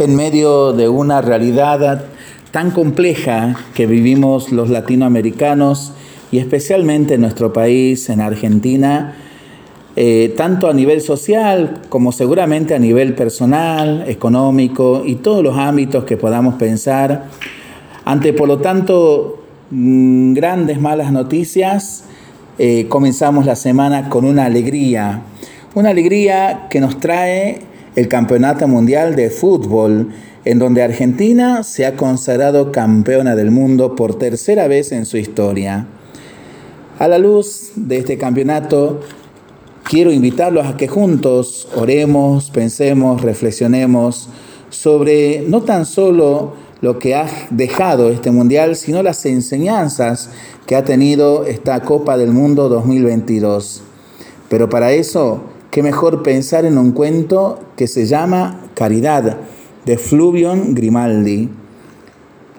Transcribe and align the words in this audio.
en 0.00 0.16
medio 0.16 0.72
de 0.72 0.88
una 0.88 1.20
realidad 1.20 2.06
tan 2.50 2.72
compleja 2.72 3.56
que 3.74 3.86
vivimos 3.86 4.50
los 4.50 4.68
latinoamericanos 4.68 5.92
y 6.32 6.38
especialmente 6.38 7.14
en 7.14 7.20
nuestro 7.20 7.52
país, 7.52 8.08
en 8.10 8.20
Argentina, 8.20 9.14
eh, 9.94 10.34
tanto 10.36 10.68
a 10.68 10.72
nivel 10.72 11.00
social 11.00 11.82
como 11.88 12.10
seguramente 12.10 12.74
a 12.74 12.78
nivel 12.80 13.14
personal, 13.14 14.04
económico 14.08 15.02
y 15.06 15.16
todos 15.16 15.44
los 15.44 15.56
ámbitos 15.56 16.04
que 16.04 16.16
podamos 16.16 16.54
pensar. 16.54 17.26
Ante, 18.04 18.32
por 18.32 18.48
lo 18.48 18.58
tanto, 18.58 19.44
mm, 19.70 20.34
grandes 20.34 20.80
malas 20.80 21.12
noticias, 21.12 22.04
eh, 22.58 22.86
comenzamos 22.88 23.46
la 23.46 23.54
semana 23.54 24.08
con 24.08 24.24
una 24.24 24.46
alegría, 24.46 25.22
una 25.74 25.90
alegría 25.90 26.66
que 26.68 26.80
nos 26.80 26.98
trae 26.98 27.73
el 27.96 28.08
Campeonato 28.08 28.66
Mundial 28.66 29.14
de 29.14 29.30
Fútbol, 29.30 30.08
en 30.44 30.58
donde 30.58 30.82
Argentina 30.82 31.62
se 31.62 31.86
ha 31.86 31.96
consagrado 31.96 32.72
campeona 32.72 33.36
del 33.36 33.50
mundo 33.50 33.94
por 33.94 34.18
tercera 34.18 34.68
vez 34.68 34.92
en 34.92 35.06
su 35.06 35.16
historia. 35.16 35.86
A 36.98 37.08
la 37.08 37.18
luz 37.18 37.72
de 37.76 37.98
este 37.98 38.18
campeonato, 38.18 39.00
quiero 39.84 40.12
invitarlos 40.12 40.66
a 40.66 40.76
que 40.76 40.88
juntos 40.88 41.68
oremos, 41.76 42.50
pensemos, 42.50 43.22
reflexionemos 43.22 44.28
sobre 44.70 45.44
no 45.48 45.62
tan 45.62 45.86
solo 45.86 46.54
lo 46.80 46.98
que 46.98 47.14
ha 47.14 47.26
dejado 47.50 48.10
este 48.10 48.30
mundial, 48.30 48.76
sino 48.76 49.02
las 49.02 49.24
enseñanzas 49.24 50.30
que 50.66 50.76
ha 50.76 50.84
tenido 50.84 51.46
esta 51.46 51.80
Copa 51.80 52.16
del 52.16 52.32
Mundo 52.32 52.68
2022. 52.68 53.82
Pero 54.48 54.68
para 54.68 54.92
eso, 54.92 55.44
qué 55.74 55.82
mejor 55.82 56.22
pensar 56.22 56.64
en 56.66 56.78
un 56.78 56.92
cuento 56.92 57.58
que 57.74 57.88
se 57.88 58.06
llama 58.06 58.60
Caridad, 58.74 59.38
de 59.84 59.98
Fluvion 59.98 60.72
Grimaldi. 60.72 61.48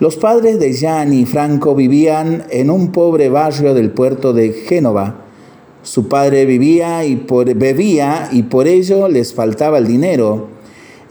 Los 0.00 0.16
padres 0.16 0.58
de 0.58 0.72
Gianni 0.72 1.24
Franco 1.24 1.76
vivían 1.76 2.46
en 2.50 2.68
un 2.68 2.90
pobre 2.90 3.28
barrio 3.28 3.74
del 3.74 3.92
puerto 3.92 4.32
de 4.32 4.50
Génova. 4.50 5.18
Su 5.84 6.08
padre 6.08 6.46
vivía 6.46 7.04
y 7.04 7.14
por, 7.14 7.54
bebía 7.54 8.28
y 8.32 8.42
por 8.42 8.66
ello 8.66 9.06
les 9.06 9.32
faltaba 9.32 9.78
el 9.78 9.86
dinero. 9.86 10.48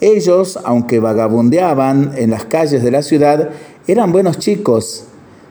Ellos, 0.02 0.60
aunque 0.66 1.00
vagabundeaban 1.00 2.12
en 2.18 2.30
las 2.30 2.44
calles 2.44 2.84
de 2.84 2.92
la 2.92 3.04
ciudad, 3.04 3.52
eran 3.88 4.12
buenos 4.12 4.38
chicos. 4.38 5.06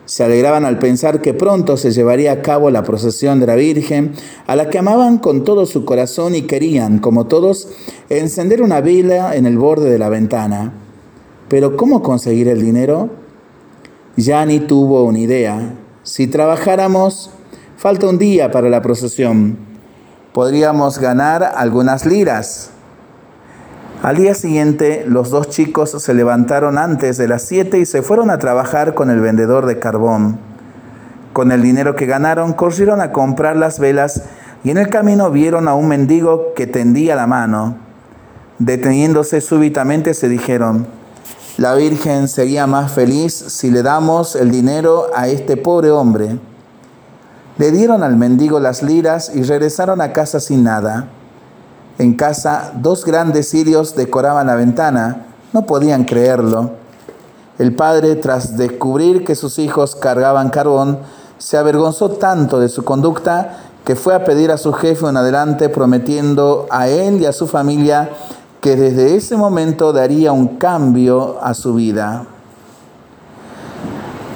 Se 0.07 0.23
alegraban 0.23 0.67
al 0.67 0.79
pensar 0.79 1.23
que 1.23 1.33
pronto 1.33 1.77
se 1.77 1.91
llevaría 1.91 2.33
a 2.33 2.43
cabo 2.43 2.71
la 2.71 2.83
procesión 2.83 3.41
de 3.41 3.47
la 3.47 3.55
Virgen, 3.55 4.13
a 4.47 4.55
la 4.55 4.69
que 4.69 4.79
amaban 4.79 5.19
con 5.19 5.45
todo 5.45 5.65
su 5.65 5.85
corazón 5.85 6.35
y 6.35 6.43
querían, 6.43 6.99
como 6.99 7.27
todos, 7.27 7.69
encender 8.11 8.61
una 8.61 8.83
vela 8.83 9.35
en 9.35 9.47
el 9.47 9.57
borde 9.57 9.89
de 9.89 9.99
la 9.99 10.11
ventana. 10.11 10.75
Pero 11.49 11.77
¿cómo 11.77 12.03
conseguir 12.03 12.49
el 12.49 12.61
dinero? 12.61 13.09
ni 14.47 14.61
tuvo 14.61 15.05
una 15.05 15.19
idea. 15.19 15.75
Si 16.03 16.27
trabajáramos, 16.27 17.31
falta 17.77 18.07
un 18.09 18.19
día 18.19 18.51
para 18.51 18.69
la 18.69 18.83
procesión. 18.83 19.57
Podríamos 20.33 20.99
ganar 20.99 21.43
algunas 21.43 22.05
liras. 22.05 22.73
Al 24.05 24.17
día 24.17 24.35
siguiente, 24.35 25.07
los 25.09 25.31
dos 25.31 25.49
chicos 25.49 25.93
se 25.93 26.13
levantaron 26.13 26.77
antes 26.77 27.17
de 27.17 27.27
las 27.27 27.41
siete 27.41 27.79
y 27.79 27.87
se 27.87 28.03
fueron 28.03 28.29
a 28.29 28.37
trabajar 28.37 28.93
con 28.93 29.09
el 29.09 29.19
vendedor 29.19 29.65
de 29.65 29.79
carbón. 29.79 30.39
Con 31.33 31.53
el 31.53 31.63
dinero 31.63 31.97
que 31.97 32.05
ganaron, 32.05 32.53
corrieron 32.53 33.01
a 33.01 33.13
comprar 33.13 33.57
las 33.57 33.79
velas 33.79 34.25
y 34.63 34.69
en 34.69 34.77
el 34.77 34.91
camino 34.91 35.31
vieron 35.31 35.69
a 35.69 35.75
un 35.75 35.89
mendigo 35.89 36.53
que 36.55 36.67
tendía 36.67 37.17
la 37.17 37.27
mano. 37.27 37.79
Deteniéndose 38.59 39.41
súbitamente 39.41 40.13
se 40.13 40.29
dijeron, 40.29 40.87
la 41.57 41.75
Virgen 41.75 42.29
sería 42.29 42.67
más 42.67 42.93
feliz 42.93 43.33
si 43.33 43.71
le 43.71 43.83
damos 43.83 44.37
el 44.37 44.51
dinero 44.51 45.07
a 45.17 45.29
este 45.29 45.57
pobre 45.57 45.91
hombre. 45.91 46.39
Le 47.57 47.70
dieron 47.70 48.03
al 48.03 48.19
mendigo 48.19 48.61
las 48.61 48.83
liras 48.83 49.33
y 49.35 49.45
regresaron 49.45 50.03
a 50.03 50.13
casa 50.13 50.41
sin 50.41 50.63
nada. 50.63 51.09
En 51.99 52.15
casa, 52.15 52.73
dos 52.77 53.05
grandes 53.05 53.51
cirios 53.51 53.95
decoraban 53.95 54.49
la 54.49 54.57
ventana. 54.57 55.27
No 55.53 55.67
podían 55.67 56.05
creerlo. 56.05 56.71
El 57.59 57.75
padre, 57.75 58.17
tras 58.17 58.57
descubrir 58.57 59.25
que 59.25 59.37
sus 59.37 59.59
hijos 59.61 59.95
cargaban 59.95 60.51
carbón, 60.51 60.99
se 61.39 61.57
avergonzó 61.57 62.11
tanto 62.11 62.59
de 62.59 62.69
su 62.69 62.85
conducta 62.85 63.59
que 63.85 63.97
fue 63.97 64.15
a 64.15 64.25
pedir 64.25 64.51
a 64.51 64.57
su 64.57 64.73
jefe 64.73 65.05
un 65.05 65.17
adelante 65.17 65.69
prometiendo 65.69 66.67
a 66.71 66.89
él 66.89 67.21
y 67.21 67.27
a 67.27 67.33
su 67.33 67.47
familia 67.47 68.11
que 68.61 68.77
desde 68.77 69.15
ese 69.15 69.37
momento 69.37 69.93
daría 69.93 70.33
un 70.33 70.57
cambio 70.57 71.37
a 71.43 71.53
su 71.53 71.75
vida. 71.75 72.25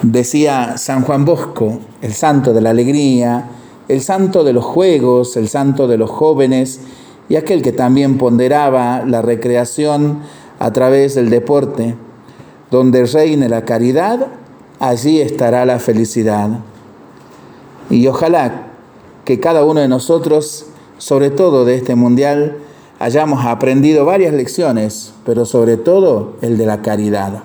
Decía 0.03 0.77
San 0.77 1.03
Juan 1.03 1.25
Bosco, 1.25 1.79
el 2.03 2.13
santo 2.13 2.53
de 2.53 2.61
la 2.61 2.71
alegría, 2.71 3.49
el 3.89 4.03
santo 4.03 4.45
de 4.45 4.53
los 4.53 4.65
juegos, 4.65 5.37
el 5.37 5.49
santo 5.49 5.89
de 5.89 5.97
los 5.97 6.11
jóvenes, 6.11 6.81
y 7.29 7.37
aquel 7.37 7.63
que 7.63 7.73
también 7.73 8.19
ponderaba 8.19 9.05
la 9.05 9.23
recreación 9.23 10.21
a 10.59 10.73
través 10.73 11.15
del 11.15 11.31
deporte. 11.31 11.97
Donde 12.71 13.07
reine 13.07 13.49
la 13.49 13.65
caridad, 13.65 14.27
allí 14.79 15.21
estará 15.21 15.65
la 15.65 15.79
felicidad. 15.79 16.51
Y 17.91 18.07
ojalá 18.07 18.69
que 19.25 19.41
cada 19.41 19.65
uno 19.65 19.81
de 19.81 19.89
nosotros, 19.89 20.67
sobre 20.99 21.31
todo 21.31 21.65
de 21.65 21.77
este 21.77 21.95
mundial, 21.95 22.59
hayamos 22.99 23.45
aprendido 23.47 24.05
varias 24.05 24.35
lecciones, 24.35 25.15
pero 25.25 25.47
sobre 25.47 25.77
todo 25.77 26.37
el 26.43 26.59
de 26.59 26.67
la 26.67 26.83
caridad. 26.83 27.43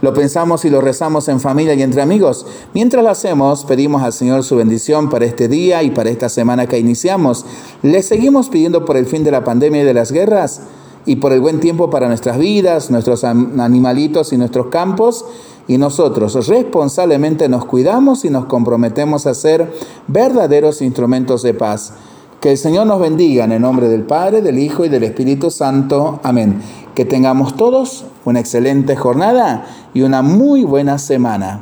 Lo 0.00 0.14
pensamos 0.14 0.64
y 0.64 0.70
lo 0.70 0.80
rezamos 0.80 1.28
en 1.28 1.40
familia 1.40 1.74
y 1.74 1.82
entre 1.82 2.02
amigos. 2.02 2.46
Mientras 2.72 3.02
lo 3.02 3.10
hacemos, 3.10 3.64
pedimos 3.64 4.02
al 4.02 4.12
Señor 4.12 4.44
su 4.44 4.56
bendición 4.56 5.10
para 5.10 5.24
este 5.24 5.48
día 5.48 5.82
y 5.82 5.90
para 5.90 6.10
esta 6.10 6.28
semana 6.28 6.66
que 6.66 6.78
iniciamos. 6.78 7.44
Le 7.82 8.02
seguimos 8.02 8.48
pidiendo 8.48 8.84
por 8.84 8.96
el 8.96 9.06
fin 9.06 9.24
de 9.24 9.32
la 9.32 9.42
pandemia 9.42 9.82
y 9.82 9.84
de 9.84 9.94
las 9.94 10.12
guerras 10.12 10.62
y 11.04 11.16
por 11.16 11.32
el 11.32 11.40
buen 11.40 11.58
tiempo 11.58 11.90
para 11.90 12.06
nuestras 12.06 12.38
vidas, 12.38 12.90
nuestros 12.90 13.24
animalitos 13.24 14.32
y 14.32 14.36
nuestros 14.36 14.66
campos. 14.66 15.24
Y 15.66 15.78
nosotros 15.78 16.46
responsablemente 16.46 17.48
nos 17.48 17.64
cuidamos 17.64 18.24
y 18.24 18.30
nos 18.30 18.46
comprometemos 18.46 19.26
a 19.26 19.34
ser 19.34 19.72
verdaderos 20.06 20.80
instrumentos 20.80 21.42
de 21.42 21.54
paz. 21.54 21.92
Que 22.40 22.52
el 22.52 22.58
Señor 22.58 22.86
nos 22.86 23.00
bendiga 23.00 23.44
en 23.44 23.52
el 23.52 23.60
nombre 23.60 23.88
del 23.88 24.04
Padre, 24.04 24.42
del 24.42 24.60
Hijo 24.60 24.84
y 24.84 24.88
del 24.88 25.02
Espíritu 25.02 25.50
Santo. 25.50 26.20
Amén. 26.22 26.62
Que 26.98 27.04
tengamos 27.04 27.54
todos 27.56 28.06
una 28.24 28.40
excelente 28.40 28.96
jornada 28.96 29.66
y 29.94 30.02
una 30.02 30.20
muy 30.22 30.64
buena 30.64 30.98
semana. 30.98 31.60